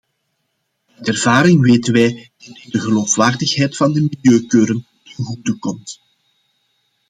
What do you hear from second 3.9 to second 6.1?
de milieukeuren ten goede komt.